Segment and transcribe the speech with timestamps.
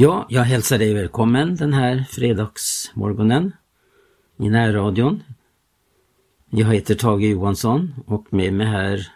[0.00, 3.52] Ja, jag hälsar dig välkommen den här fredagsmorgonen
[4.38, 5.22] i närradion.
[6.50, 9.08] Jag heter Tage Johansson och med mig här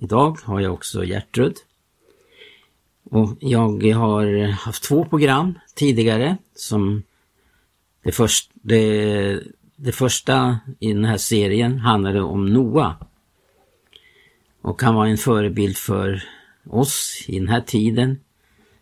[0.00, 1.56] idag har jag också Gertrud.
[3.10, 7.02] Och jag har haft två program tidigare som
[8.02, 9.40] det, först, det,
[9.76, 12.96] det första i den här serien handlade om Noa.
[14.62, 16.24] Och han var en förebild för
[16.70, 18.20] oss i den här tiden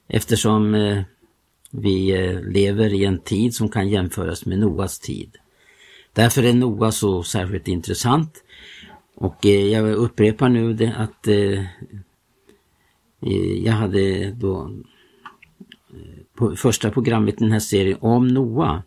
[0.08, 1.02] eftersom eh,
[1.71, 5.36] vi eh, lever i en tid som kan jämföras med Noas tid.
[6.13, 8.44] Därför är Noa så särskilt intressant.
[9.14, 11.64] Och eh, jag upprepar nu det att eh,
[13.64, 14.71] jag hade då
[16.57, 18.82] första programmet i den här serien om Noa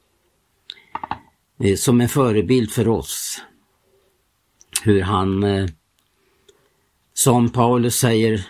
[1.78, 3.42] som en förebild för oss.
[4.84, 5.46] Hur han,
[7.14, 8.48] som Paulus säger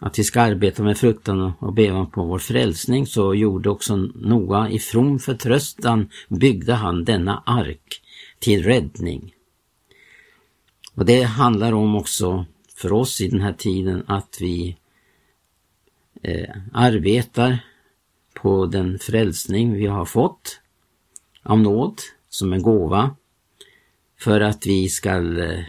[0.00, 4.70] att vi ska arbeta med fruktan och bevan på vår frälsning så gjorde också Noa
[4.70, 8.02] i from förtröstan byggde han denna ark
[8.38, 9.34] till räddning.
[10.94, 14.76] Och det handlar om också för oss i den här tiden att vi
[16.22, 17.58] eh, arbetar
[18.34, 20.60] på den frälsning vi har fått
[21.42, 23.16] av nåd som en gåva
[24.20, 25.64] för att vi ska eh,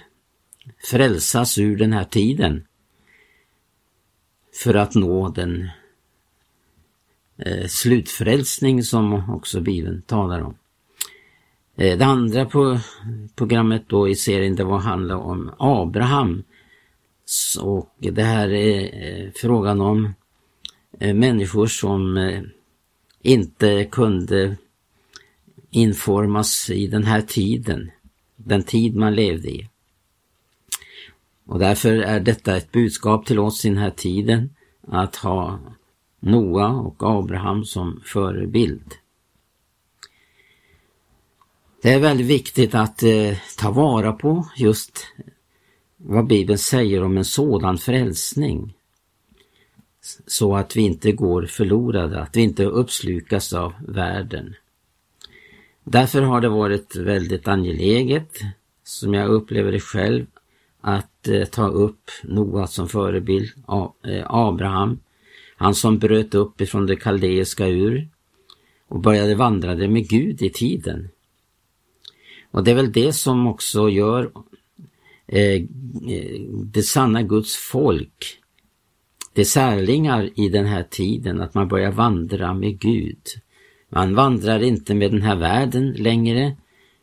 [0.92, 2.67] frälsas ur den här tiden
[4.56, 5.70] för att nå den
[7.38, 10.56] eh, slutfrälsning som också Bibeln talar om.
[11.75, 12.80] Eh, det andra på
[13.36, 16.44] programmet då i serien det var handla om Abraham.
[17.61, 20.14] Och det här är eh, frågan om
[21.00, 22.42] eh, människor som eh,
[23.22, 24.58] inte kunde
[25.70, 27.92] informas i den här tiden,
[28.36, 29.70] den tid man levde i.
[31.46, 34.50] Och därför är detta ett budskap till oss i den här tiden
[34.88, 35.60] att ha
[36.20, 38.94] Noa och Abraham som förebild.
[41.82, 45.08] Det är väldigt viktigt att eh, ta vara på just
[45.98, 48.73] vad Bibeln säger om en sådan frälsning.
[50.28, 54.55] Så att vi inte går förlorade, att vi inte uppslukas av världen.
[55.84, 58.39] Därför har det varit väldigt angeläget,
[58.84, 60.26] som jag upplever det själv,
[60.88, 63.50] att eh, ta upp Noa som förebild,
[64.08, 65.00] eh, Abraham,
[65.58, 68.08] han som bröt upp ifrån det kaldeiska ur
[68.88, 71.10] och började vandra med Gud i tiden.
[72.52, 74.32] Och det är väl det som också gör
[75.28, 75.64] eh,
[76.73, 78.40] det sanna Guds folk,
[79.34, 83.22] det särlingar i den här tiden, att man börjar vandra med Gud.
[83.90, 86.56] Man vandrar inte med den här världen längre,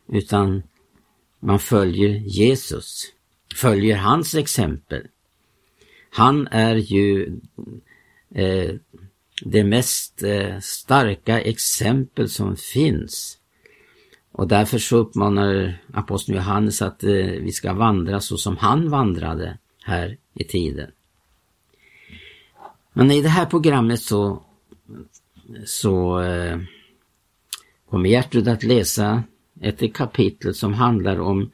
[0.08, 0.62] utan
[1.40, 3.12] man följer Jesus
[3.56, 5.06] följer hans exempel.
[6.10, 7.40] Han är ju
[8.34, 8.70] eh,
[9.44, 13.38] det mest eh, starka exempel som finns.
[14.32, 19.58] Och därför så uppmanar aposteln Johannes att eh, vi ska vandra så som han vandrade
[19.84, 20.90] här i tiden.
[22.92, 24.42] Men i det här programmet så,
[25.64, 26.58] så eh,
[27.90, 29.22] kommer Gertrud att läsa
[29.60, 31.50] ett kapitel som handlar om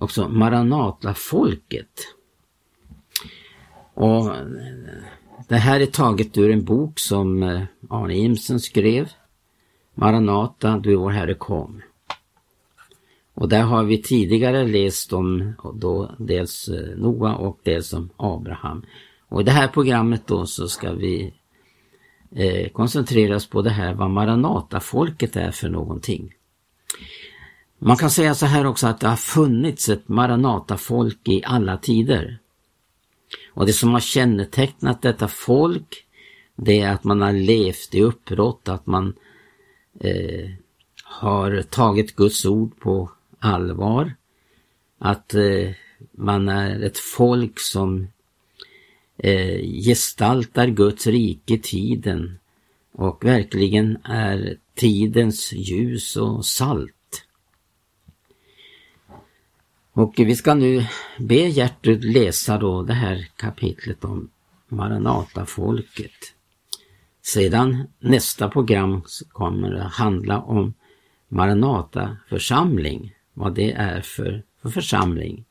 [0.00, 2.06] också Maranata-folket.
[3.94, 4.46] Och eh,
[5.48, 9.08] det här är taget ur en bok som eh, Arne Imsen skrev.
[9.94, 11.82] Maranata, du vår Herre kom.
[13.34, 18.84] Och där har vi tidigare läst om då dels eh, Noa och dels om Abraham.
[19.28, 21.34] Och i det här programmet då så ska vi
[22.36, 26.34] eh, koncentrera oss på det här vad Maranata-folket är för någonting.
[27.82, 32.38] Man kan säga så här också att det har funnits ett Maranata-folk i alla tider.
[33.50, 36.06] Och det som har kännetecknat detta folk,
[36.56, 39.14] det är att man har levt i uppbrott, att man
[40.00, 40.50] eh,
[41.04, 44.14] har tagit Guds ord på allvar.
[44.98, 45.70] Att eh,
[46.12, 48.08] man är ett folk som
[49.16, 52.38] eh, gestaltar Guds rike i tiden
[52.92, 56.94] och verkligen är tidens ljus och salt.
[59.92, 60.86] Och vi ska nu
[61.18, 64.30] be Gertrud läsa då det här kapitlet om
[64.68, 66.34] Maranatafolket.
[67.22, 70.74] Sedan nästa program kommer att handla om
[71.28, 75.44] Maranata-församling, vad det är för, för församling.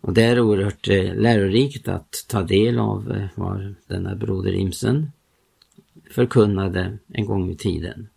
[0.00, 5.12] Och det är oerhört eh, lärorikt att ta del av eh, vad denna broder Imsen
[6.10, 8.08] förkunnade en gång i tiden.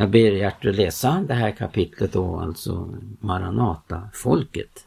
[0.00, 4.86] Jag ber Gertrud läsa det här kapitlet då, alltså Maranata-folket.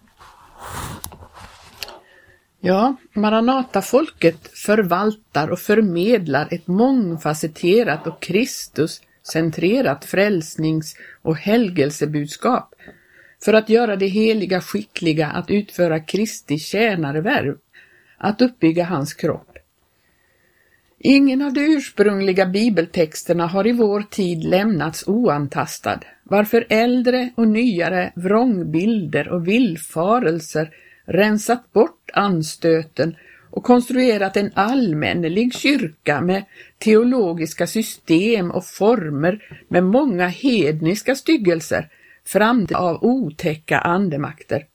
[2.59, 12.75] Ja, Maranata-folket förvaltar och förmedlar ett mångfacetterat och Kristus-centrerat frälsnings och helgelsebudskap
[13.45, 17.57] för att göra de heliga skickliga att utföra Kristi tjänarevärv,
[18.17, 19.52] att uppbygga hans kropp.
[21.05, 28.13] Ingen av de ursprungliga bibeltexterna har i vår tid lämnats oantastad, varför äldre och nyare
[28.15, 30.69] vrångbilder och villfarelser
[31.05, 33.15] rensat bort anstöten
[33.49, 36.43] och konstruerat en allmännelig kyrka med
[36.77, 41.89] teologiska system och former med många hedniska styggelser
[42.25, 44.65] fram av otäcka andemakter.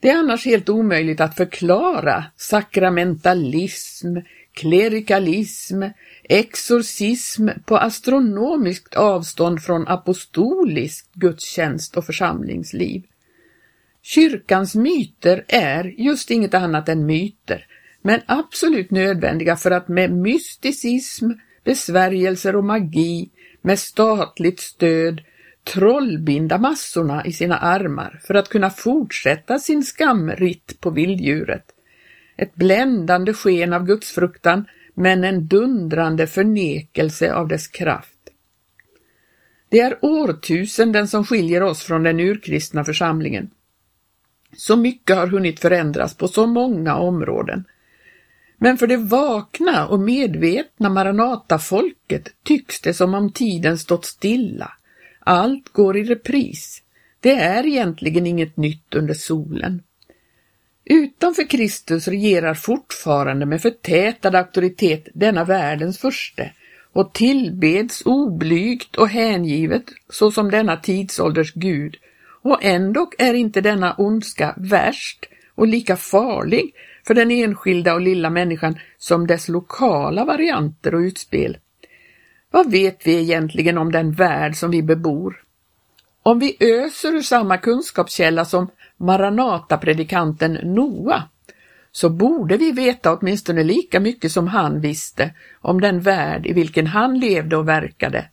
[0.00, 4.16] Det är annars helt omöjligt att förklara sakramentalism,
[4.56, 5.82] klerikalism,
[6.22, 13.02] exorcism på astronomiskt avstånd från apostolisk gudstjänst och församlingsliv.
[14.02, 17.66] Kyrkans myter är just inget annat än myter,
[18.02, 21.30] men absolut nödvändiga för att med mysticism,
[21.64, 23.30] besvärjelser och magi,
[23.62, 25.20] med statligt stöd,
[25.64, 31.75] trollbinda massorna i sina armar för att kunna fortsätta sin skamritt på vilddjuret.
[32.36, 38.12] Ett bländande sken av gudsfruktan, men en dundrande förnekelse av dess kraft.
[39.68, 43.50] Det är årtusenden som skiljer oss från den urkristna församlingen.
[44.56, 47.64] Så mycket har hunnit förändras på så många områden.
[48.58, 54.72] Men för det vakna och medvetna Maranata-folket tycks det som om tiden stått stilla.
[55.20, 56.82] Allt går i repris.
[57.20, 59.82] Det är egentligen inget nytt under solen.
[60.88, 66.52] Utanför Kristus regerar fortfarande med förtätad auktoritet denna världens förste
[66.92, 71.96] och tillbeds oblygt och hängivet såsom denna tidsålders Gud
[72.42, 75.24] och ändå är inte denna ondska värst
[75.54, 76.74] och lika farlig
[77.06, 81.58] för den enskilda och lilla människan som dess lokala varianter och utspel.
[82.50, 85.42] Vad vet vi egentligen om den värld som vi bebor?
[86.22, 91.22] Om vi öser ur samma kunskapskälla som Maranata-predikanten Noa,
[91.92, 96.86] så borde vi veta åtminstone lika mycket som han visste om den värld i vilken
[96.86, 98.28] han levde och verkade.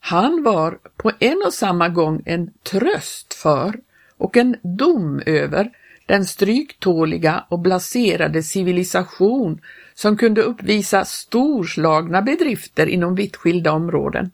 [0.00, 3.80] Han var på en och samma gång en tröst för
[4.18, 5.70] och en dom över
[6.06, 9.60] den stryktåliga och blaserade civilisation
[9.94, 14.30] som kunde uppvisa storslagna bedrifter inom vitt skilda områden.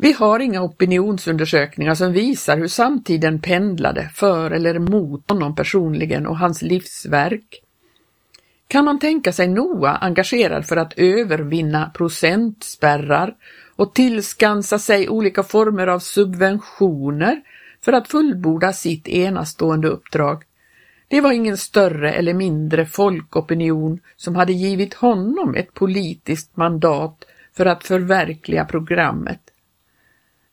[0.00, 6.38] Vi har inga opinionsundersökningar som visar hur samtiden pendlade för eller mot honom personligen och
[6.38, 7.62] hans livsverk.
[8.68, 13.34] Kan man tänka sig Noa engagerad för att övervinna procentspärrar
[13.76, 17.42] och tillskansa sig olika former av subventioner
[17.84, 20.42] för att fullborda sitt enastående uppdrag?
[21.08, 27.24] Det var ingen större eller mindre folkopinion som hade givit honom ett politiskt mandat
[27.56, 29.40] för att förverkliga programmet.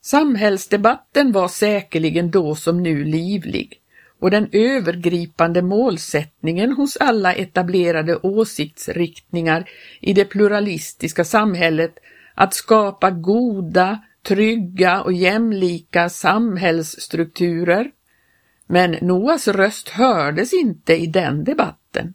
[0.05, 3.81] Samhällsdebatten var säkerligen då som nu livlig
[4.19, 9.69] och den övergripande målsättningen hos alla etablerade åsiktsriktningar
[10.01, 11.95] i det pluralistiska samhället
[12.35, 17.91] att skapa goda, trygga och jämlika samhällsstrukturer.
[18.67, 22.13] Men Noas röst hördes inte i den debatten.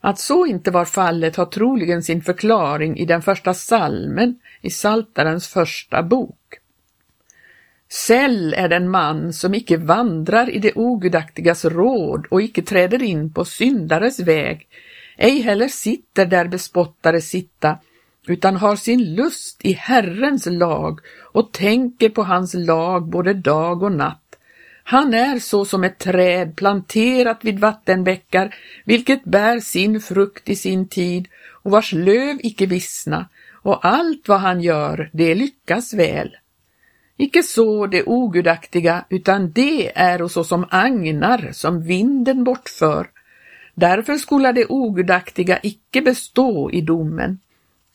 [0.00, 5.48] Att så inte var fallet har troligen sin förklaring i den första salmen i Saltarens
[5.48, 6.61] första bok.
[7.94, 13.32] Säll är den man som icke vandrar i det ogudaktigas råd och icke träder in
[13.32, 14.68] på syndares väg,
[15.16, 17.78] ej heller sitter där bespottare sitta,
[18.26, 21.00] utan har sin lust i Herrens lag
[21.32, 24.38] och tänker på hans lag både dag och natt.
[24.84, 30.88] Han är så som ett träd planterat vid vattenbäckar, vilket bär sin frukt i sin
[30.88, 31.28] tid
[31.62, 36.36] och vars löv icke vissna, och allt vad han gör, det lyckas väl.
[37.16, 43.06] Icke så det ogudaktiga, utan det är så som agnar som vinden bortför.
[43.74, 47.38] Därför skola det ogudaktiga icke bestå i domen,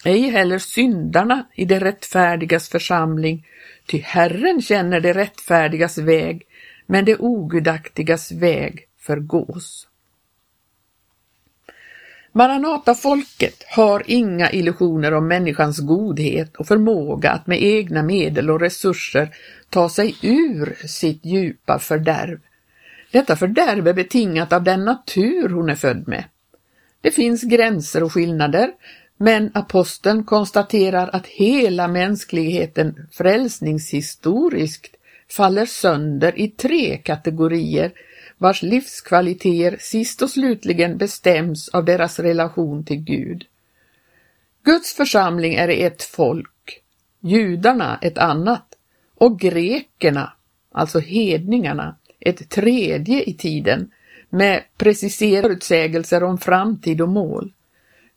[0.05, 3.45] ej heller syndarna i det rättfärdigas församling,
[3.85, 6.43] ty Herren känner det rättfärdigas väg,
[6.85, 9.86] men det ogudaktigas väg förgås.
[12.37, 19.29] Maranata-folket har inga illusioner om människans godhet och förmåga att med egna medel och resurser
[19.69, 22.39] ta sig ur sitt djupa fördärv.
[23.11, 26.23] Detta fördärv är betingat av den natur hon är född med.
[27.01, 28.71] Det finns gränser och skillnader,
[29.17, 34.95] men aposteln konstaterar att hela mänskligheten frälsningshistoriskt
[35.31, 37.91] faller sönder i tre kategorier
[38.37, 43.45] vars livskvaliteter sist och slutligen bestäms av deras relation till Gud.
[44.63, 46.81] Guds församling är ett folk,
[47.19, 48.65] judarna ett annat
[49.15, 50.33] och grekerna,
[50.71, 53.91] alltså hedningarna, ett tredje i tiden
[54.29, 57.53] med preciserade utsägelser om framtid och mål.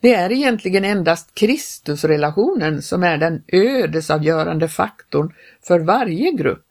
[0.00, 6.69] Det är egentligen endast Kristusrelationen som är den ödesavgörande faktorn för varje grupp,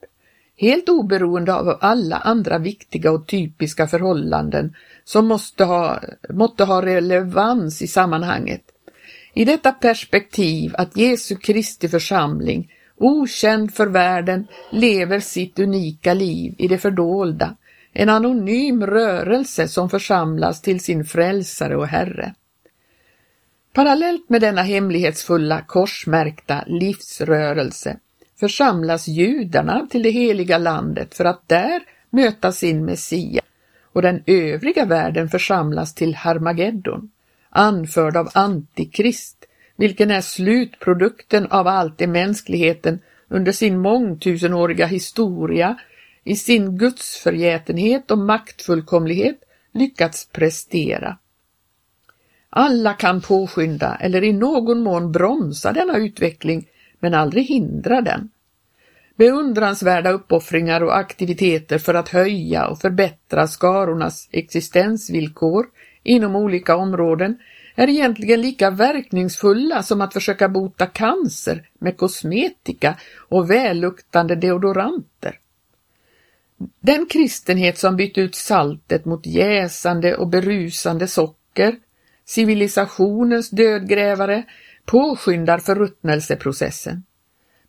[0.59, 5.99] helt oberoende av alla andra viktiga och typiska förhållanden som måste ha,
[6.29, 8.61] måste ha relevans i sammanhanget.
[9.33, 16.67] I detta perspektiv att Jesu Kristi församling, okänd för världen, lever sitt unika liv i
[16.67, 17.55] det fördolda,
[17.93, 22.33] en anonym rörelse som församlas till sin frälsare och Herre.
[23.73, 27.99] Parallellt med denna hemlighetsfulla korsmärkta livsrörelse
[28.39, 33.45] församlas judarna till det heliga landet för att där möta sin Messias
[33.93, 37.11] och den övriga världen församlas till Harmageddon,
[37.49, 45.79] anförd av Antikrist, vilken är slutprodukten av allt det mänskligheten under sin mångtusenåriga historia
[46.23, 49.39] i sin gudsförgätenhet och maktfullkomlighet
[49.73, 51.17] lyckats prestera.
[52.49, 56.67] Alla kan påskynda eller i någon mån bromsa denna utveckling
[56.99, 58.29] men aldrig hindra den.
[59.15, 65.65] Beundransvärda uppoffringar och aktiviteter för att höja och förbättra skarornas existensvillkor
[66.03, 67.37] inom olika områden
[67.75, 75.39] är egentligen lika verkningsfulla som att försöka bota cancer med kosmetika och välluktande deodoranter.
[76.79, 81.75] Den kristenhet som bytt ut saltet mot jäsande och berusande socker
[82.25, 84.43] civilisationens dödgrävare,
[84.85, 87.03] påskyndar förruttnelseprocessen.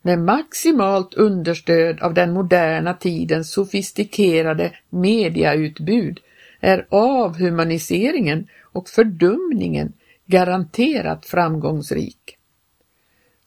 [0.03, 6.21] Med maximalt understöd av den moderna tidens sofistikerade mediautbud
[6.61, 9.93] är avhumaniseringen och fördumningen
[10.27, 12.37] garanterat framgångsrik.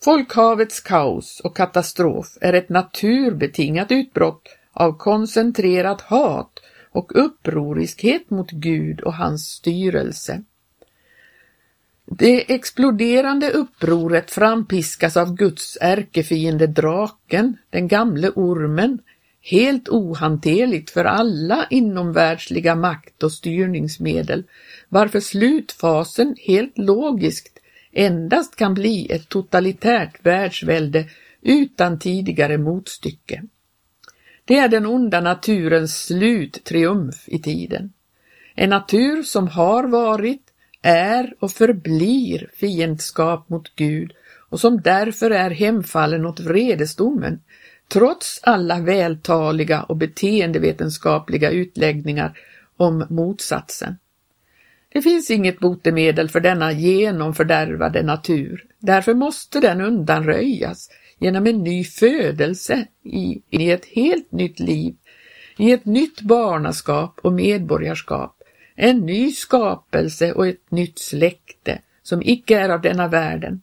[0.03, 6.59] Folkhavets kaos och katastrof är ett naturbetingat utbrott av koncentrerat hat
[6.91, 10.43] och upproriskhet mot Gud och hans styrelse.
[12.05, 18.99] Det exploderande upproret frampiskas av Guds ärkefiende draken, den gamle ormen,
[19.41, 24.43] helt ohanterligt för alla inomvärldsliga makt och styrningsmedel,
[24.89, 27.59] varför slutfasen helt logiskt
[27.91, 31.05] endast kan bli ett totalitärt världsvälde
[31.41, 33.43] utan tidigare motstycke.
[34.45, 37.93] Det är den onda naturens sluttriumf i tiden.
[38.55, 40.42] En natur som har varit,
[40.83, 44.13] är och förblir fiendskap mot Gud
[44.49, 47.41] och som därför är hemfallen åt vredesdomen,
[47.87, 52.37] trots alla vältaliga och beteendevetenskapliga utläggningar
[52.77, 53.95] om motsatsen.
[54.89, 61.83] Det finns inget botemedel för denna genomfördärvade natur, därför måste den undanröjas genom en ny
[61.83, 64.95] födelse i, i ett helt nytt liv,
[65.57, 68.42] i ett nytt barnaskap och medborgarskap,
[68.75, 73.61] en ny skapelse och ett nytt släkte som icke är av denna världen.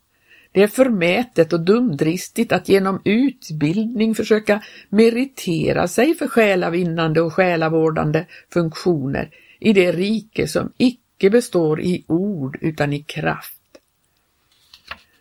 [0.53, 8.27] Det är förmätet och dumdristigt att genom utbildning försöka meritera sig för själavinnande och själavårdande
[8.53, 13.61] funktioner i det rike som icke består i ord utan i kraft.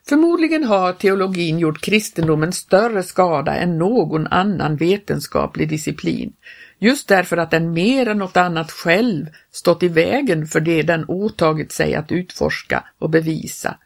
[0.10, 6.34] Förmodligen har teologin gjort kristendomen större skada än någon annan vetenskaplig disciplin,
[6.80, 11.06] just därför att den mer än något annat själv stått i vägen för det den
[11.08, 13.78] åtagit sig att utforska och bevisa.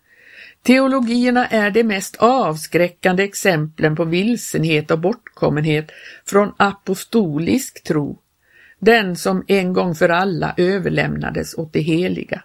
[0.64, 5.92] Teologierna är de mest avskräckande exemplen på vilsenhet och bortkommenhet
[6.26, 8.20] från apostolisk tro,
[8.80, 12.44] den som en gång för alla överlämnades åt det heliga.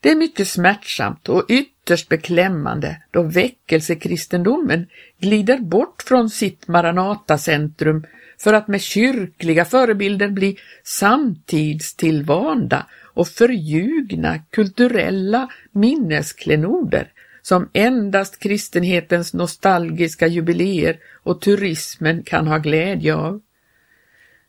[0.00, 4.86] Det är mycket smärtsamt och ytterst beklämmande då väckelsekristendomen
[5.20, 8.06] glider bort från sitt Maranatacentrum
[8.40, 20.26] för att med kyrkliga förebilder bli samtidstillvanda och förljugna kulturella minnesklenoder som endast kristenhetens nostalgiska
[20.26, 23.40] jubileer och turismen kan ha glädje av.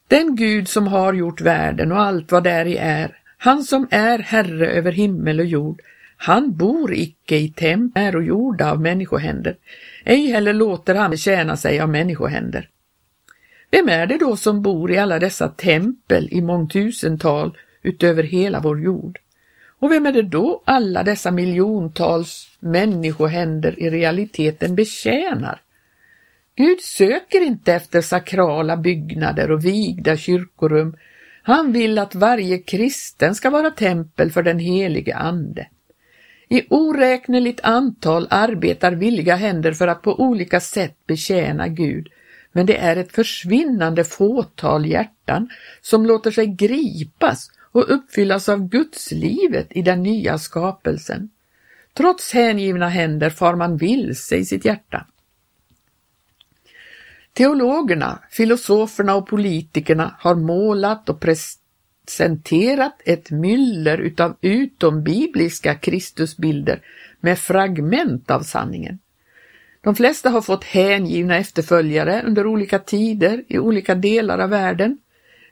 [0.07, 4.67] Den Gud som har gjort världen och allt vad däri är, han som är Herre
[4.67, 5.81] över himmel och jord,
[6.17, 9.55] han bor icke i tempel och gjorda av människohänder,
[10.05, 12.69] ej heller låter han tjäna sig av människohänder.
[13.71, 18.81] Vem är det då som bor i alla dessa tempel i mångtusental utöver hela vår
[18.81, 19.19] jord?
[19.79, 25.61] Och vem är det då alla dessa miljontals människohänder i realiteten betjänar?
[26.55, 30.97] Gud söker inte efter sakrala byggnader och vigda kyrkorum.
[31.43, 35.67] Han vill att varje kristen ska vara tempel för den helige Ande.
[36.49, 42.07] I oräkneligt antal arbetar villiga händer för att på olika sätt betjäna Gud,
[42.51, 45.49] men det är ett försvinnande fåtal hjärtan
[45.81, 51.29] som låter sig gripas och uppfyllas av Gudslivet i den nya skapelsen.
[51.93, 55.05] Trots hängivna händer far man vilse i sitt hjärta.
[57.33, 66.81] Teologerna, filosoferna och politikerna har målat och presenterat ett myller utav utombibliska Kristusbilder
[67.19, 68.99] med fragment av sanningen.
[69.81, 74.97] De flesta har fått hängivna efterföljare under olika tider i olika delar av världen.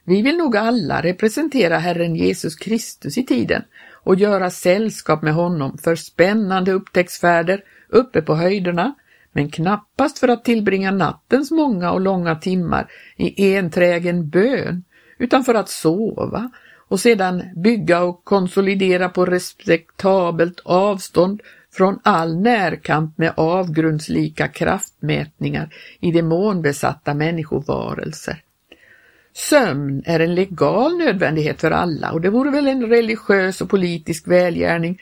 [0.03, 3.63] Vi vill nog alla representera Herren Jesus Kristus i tiden
[4.03, 8.95] och göra sällskap med honom för spännande upptäcktsfärder uppe på höjderna,
[9.31, 14.83] men knappast för att tillbringa nattens många och långa timmar i enträgen bön,
[15.17, 16.51] utan för att sova
[16.87, 21.41] och sedan bygga och konsolidera på respektabelt avstånd
[21.77, 28.43] från all närkamp med avgrundslika kraftmätningar i demonbesatta människovarelser.
[29.33, 34.27] Sömn är en legal nödvändighet för alla och det vore väl en religiös och politisk
[34.27, 35.01] välgärning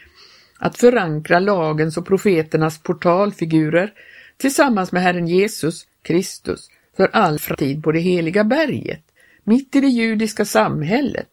[0.60, 3.94] att förankra lagens och profeternas portalfigurer
[4.38, 9.04] tillsammans med Herren Jesus Kristus för all framtid på det heliga berget,
[9.44, 11.28] mitt i det judiska samhället.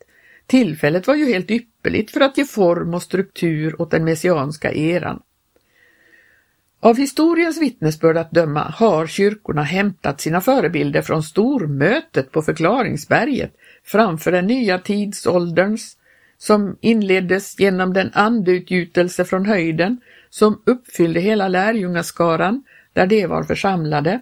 [0.46, 5.22] Tillfället var ju helt ypperligt för att ge form och struktur åt den messianska eran.
[6.84, 13.52] Av historiens vittnesbörd att döma har kyrkorna hämtat sina förebilder från stormötet på förklaringsberget
[13.84, 15.96] framför den nya tidsålderns
[16.38, 24.20] som inleddes genom den andeutgjutelse från höjden som uppfyllde hela lärjungaskaran där de var församlade,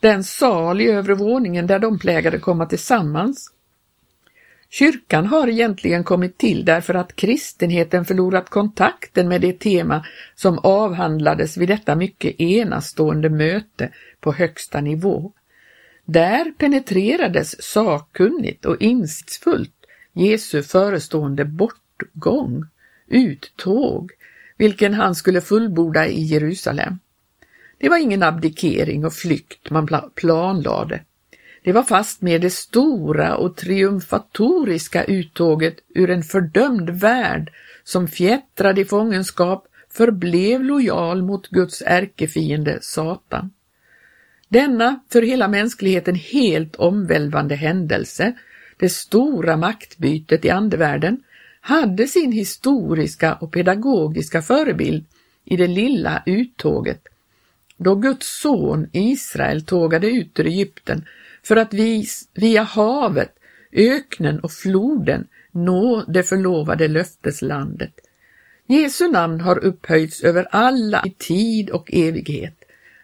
[0.00, 3.53] den sal i övre våningen där de plägade komma tillsammans
[4.78, 11.56] Kyrkan har egentligen kommit till därför att kristenheten förlorat kontakten med det tema som avhandlades
[11.56, 13.90] vid detta mycket enastående möte
[14.20, 15.32] på högsta nivå.
[16.04, 22.64] Där penetrerades sakkunnigt och insiktsfullt Jesu förestående bortgång,
[23.06, 24.12] uttåg,
[24.56, 26.98] vilken han skulle fullborda i Jerusalem.
[27.78, 31.00] Det var ingen abdikering och flykt man planlade.
[31.64, 37.52] Det var fastmer det stora och triumfatoriska uttåget ur en fördömd värld
[37.84, 43.50] som fjättrad i fångenskap förblev lojal mot Guds ärkefiende Satan.
[44.48, 48.32] Denna för hela mänskligheten helt omvälvande händelse,
[48.76, 51.22] det stora maktbytet i andevärlden,
[51.60, 55.04] hade sin historiska och pedagogiska förebild
[55.44, 57.08] i det lilla uttåget,
[57.76, 61.04] då Guds son Israel tågade ut ur Egypten
[61.44, 61.74] för att
[62.34, 63.32] via havet,
[63.72, 67.92] öknen och floden nå det förlovade löfteslandet.
[68.66, 72.54] Jesu namn har upphöjts över alla i tid och evighet.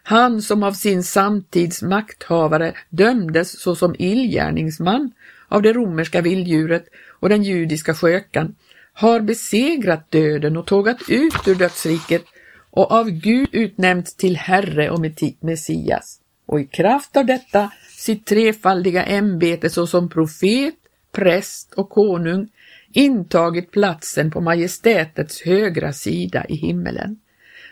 [0.03, 5.13] Han som av sin samtids makthavare dömdes såsom illgärningsman
[5.49, 6.85] av det romerska vilddjuret
[7.21, 8.55] och den judiska skökan,
[8.93, 12.25] har besegrat döden och tågat ut ur dödsriket
[12.71, 15.01] och av Gud utnämnt till Herre och
[15.41, 16.20] Messias.
[16.51, 20.75] Och i kraft av detta sitt trefaldiga ämbete såsom profet,
[21.13, 22.49] präst och konung
[22.93, 27.21] intagit platsen på majestätets högra sida i himmelen.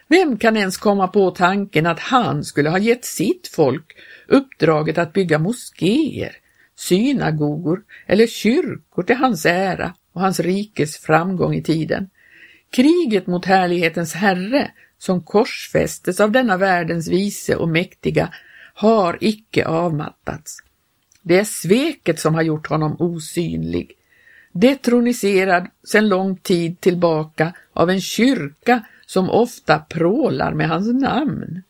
[0.08, 3.96] Vem kan ens komma på tanken att han skulle ha gett sitt folk
[4.28, 6.36] uppdraget att bygga moskéer,
[6.76, 12.10] synagogor eller kyrkor till hans ära och hans rikes framgång i tiden?
[12.70, 18.28] Kriget mot härlighetens herre som korsfästes av denna världens vise och mäktiga
[18.78, 20.58] har icke avmattats.
[21.22, 23.92] Det är sveket som har gjort honom osynlig,
[24.52, 31.62] detroniserad sedan lång tid tillbaka av en kyrka som ofta prålar med hans namn.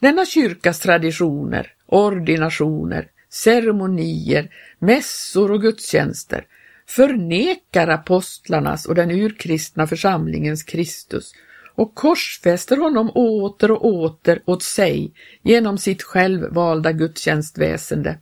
[0.00, 6.46] Denna kyrkas traditioner, ordinationer, ceremonier, mässor och gudstjänster
[6.86, 11.32] förnekar apostlarnas och den urkristna församlingens Kristus
[11.74, 18.18] och korsfäster honom åter och åter åt sig genom sitt självvalda gudstjänstväsende.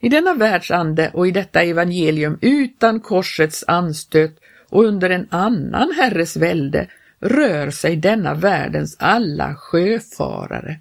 [0.00, 6.36] I denna världsande och i detta evangelium utan korsets anstöt och under en annan herres
[6.36, 6.88] välde
[7.20, 10.80] rör sig denna världens alla sjöfarare,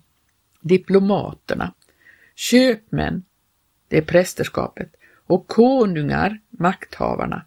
[0.61, 1.73] diplomaterna,
[2.35, 3.23] köpmän,
[3.87, 4.95] det är prästerskapet,
[5.27, 7.45] och konungar, makthavarna.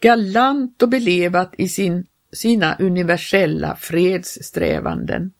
[0.00, 5.32] Galant och belevat i sin sina universella fredssträvanden.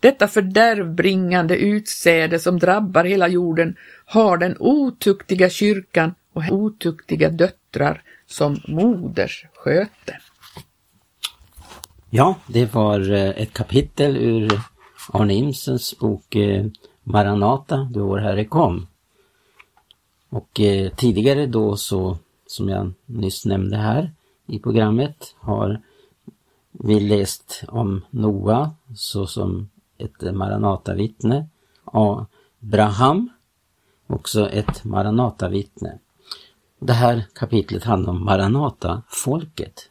[0.00, 8.60] Detta fördärvbringande utsäde som drabbar hela jorden har den otuktiga kyrkan och otuktiga döttrar som
[8.68, 10.18] moders sköte.
[12.10, 14.60] Ja, det var eh, ett kapitel ur
[15.12, 16.66] Arne Imsens bok eh,
[17.02, 18.86] Maranata, du vår Herre kom.
[20.28, 24.12] Och eh, tidigare då så, som jag nyss nämnde här
[24.46, 25.80] i programmet, har
[26.72, 31.48] vi läst om Noa såsom ett Maranatavittne.
[31.84, 33.30] Abraham,
[34.06, 35.98] också ett Maranatavittne.
[36.78, 39.90] Det här kapitlet handlar om Maranata-folket.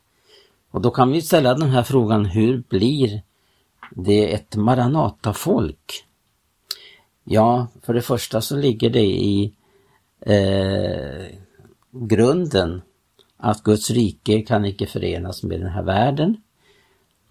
[0.72, 3.22] Och då kan vi ställa den här frågan, hur blir
[3.92, 6.06] det ett Maranata-folk?
[7.24, 9.54] Ja, för det första så ligger det i
[10.20, 11.26] eh,
[11.92, 12.82] grunden
[13.38, 16.42] att Guds rike kan icke förenas med den här världen.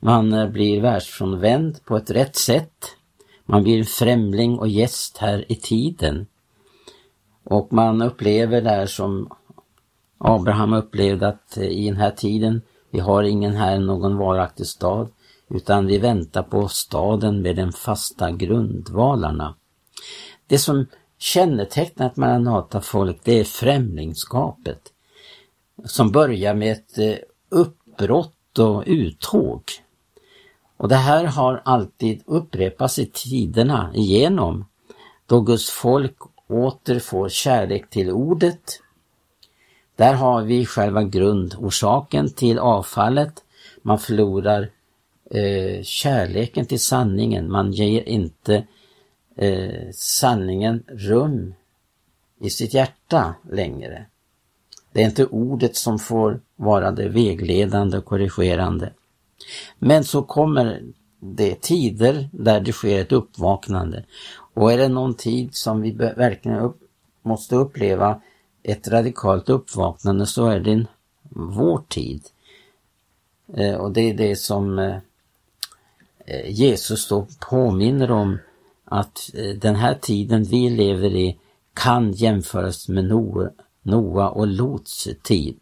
[0.01, 2.97] Man eh, blir världsfrånvänd på ett rätt sätt.
[3.45, 6.27] Man blir främling och gäst här i tiden.
[7.45, 9.29] Och man upplever där som
[10.19, 15.09] Abraham upplevde att eh, i den här tiden, vi har ingen här någon varaktig stad,
[15.51, 19.55] utan vi väntar på staden med de fasta grundvalarna.
[20.47, 20.87] Det som
[21.19, 24.81] kännetecknar ett Maranata-folk, det är främlingskapet.
[25.85, 27.15] Som börjar med ett eh,
[27.49, 29.63] uppbrott och uttåg.
[30.79, 34.67] Och det här har alltid upprepats i tiderna igenom,
[35.27, 38.81] då Guds folk åter får kärlek till ordet.
[39.97, 43.45] Där har vi själva grundorsaken till avfallet.
[43.83, 44.71] Man förlorar
[45.31, 47.51] eh, kärleken till sanningen.
[47.51, 48.65] Man ger inte
[49.37, 51.55] eh, sanningen rum
[52.41, 54.07] i sitt hjärta längre.
[54.93, 58.93] Det är inte ordet som får vara det vägledande och korrigerande.
[59.79, 60.83] Men så kommer
[61.21, 64.05] det tider där det sker ett uppvaknande.
[64.55, 66.81] Och är det någon tid som vi verkligen upp,
[67.23, 68.21] måste uppleva
[68.63, 70.87] ett radikalt uppvaknande så är det
[71.31, 72.23] vår tid.
[73.57, 74.97] Eh, och det är det som eh,
[76.27, 78.39] eh, Jesus då påminner om
[78.85, 81.39] att eh, den här tiden vi lever i
[81.75, 83.05] kan jämföras med
[83.83, 85.59] Noa och Lots tid.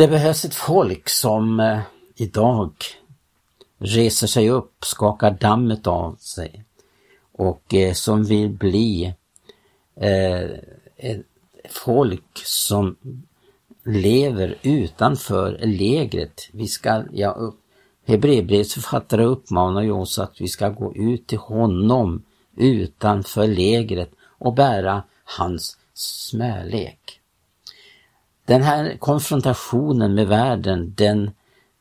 [0.00, 1.80] Det behövs ett folk som eh,
[2.16, 2.72] idag
[3.78, 6.64] reser sig upp, skakar dammet av sig
[7.32, 9.14] och eh, som vill bli
[9.96, 10.50] eh,
[10.96, 11.26] ett
[11.70, 12.96] folk som
[13.84, 16.48] lever utanför lägret.
[16.52, 17.52] Vi ska, ja,
[18.06, 22.22] Hebreerbrevets författare uppmanar ju oss att vi ska gå ut till honom
[22.56, 27.19] utanför lägret och bära hans smälek.
[28.50, 31.30] Den här konfrontationen med världen, den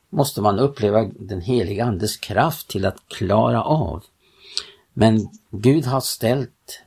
[0.09, 4.03] måste man uppleva den heliga Andes kraft till att klara av.
[4.93, 6.83] Men Gud har ställt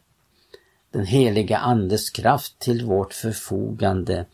[0.92, 4.26] den heliga Andes kraft till vårt förfogande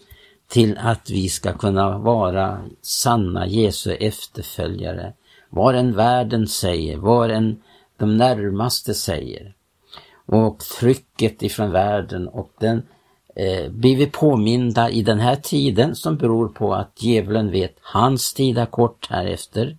[0.49, 5.13] till att vi ska kunna vara sanna Jesu efterföljare.
[5.51, 7.63] Vad en världen säger, vad en
[7.97, 9.55] de närmaste säger.
[10.27, 12.83] Och trycket ifrån världen och den
[13.39, 18.35] Eh, blir vi påminda i den här tiden som beror på att djävulen vet hans
[18.35, 19.77] tid är kort härefter.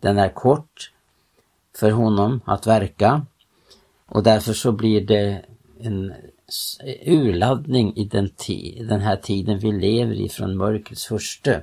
[0.00, 0.92] Den är kort
[1.76, 3.26] för honom att verka
[4.06, 5.42] och därför så blir det
[5.80, 6.14] en
[7.06, 8.30] urladdning i den,
[8.88, 11.60] den här tiden vi lever i från mörkrets första.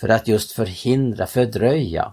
[0.00, 2.12] För att just förhindra, fördröja.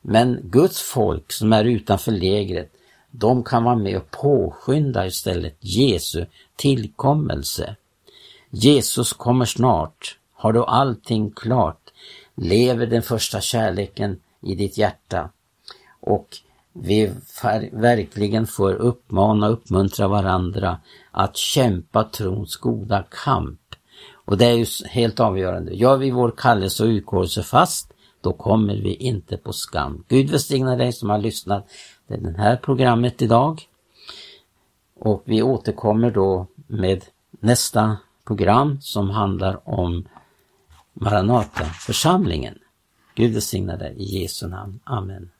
[0.00, 2.72] Men Guds folk som är utanför lägret,
[3.10, 7.76] de kan vara med och påskynda istället Jesu tillkommelse.
[8.50, 10.18] Jesus kommer snart.
[10.32, 11.92] Har du allting klart?
[12.34, 15.30] Lever den första kärleken i ditt hjärta?
[16.00, 16.36] Och
[16.72, 17.12] vi
[17.72, 20.80] verkligen får uppmana och uppmuntra varandra
[21.10, 23.60] att kämpa trons goda kamp.
[24.12, 25.72] Och det är ju helt avgörande.
[25.72, 30.04] Gör vi vår kallelse och utkårelse fast, då kommer vi inte på skam.
[30.08, 31.68] Gud välsigna dig som har lyssnat
[32.08, 33.62] till det här programmet idag.
[35.00, 37.04] Och vi återkommer då med
[37.40, 37.96] nästa
[38.28, 40.08] program som handlar om
[40.92, 42.58] Maranata-församlingen.
[43.14, 44.80] Gud välsigna dig i Jesu namn.
[44.84, 45.30] Amen.